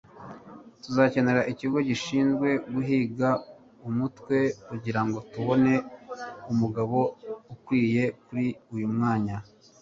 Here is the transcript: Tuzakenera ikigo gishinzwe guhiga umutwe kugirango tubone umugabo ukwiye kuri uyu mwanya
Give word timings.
Tuzakenera 0.83 1.41
ikigo 1.51 1.77
gishinzwe 1.89 2.49
guhiga 2.73 3.29
umutwe 3.89 4.37
kugirango 4.67 5.17
tubone 5.31 5.73
umugabo 6.51 6.97
ukwiye 7.53 8.03
kuri 8.25 8.47
uyu 8.75 8.87
mwanya 8.95 9.35